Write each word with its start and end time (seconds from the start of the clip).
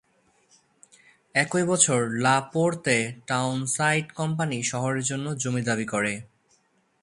একই 1.35 1.63
বছর 1.63 1.99
ল্যাপোর্তে 2.21 2.97
টাউনসাইট 3.27 4.07
কোম্পানি 4.11 4.57
শহরের 4.63 5.03
জন্য 5.03 5.25
জমি 5.35 5.61
দাবি 5.61 5.85
করে। 5.85 6.13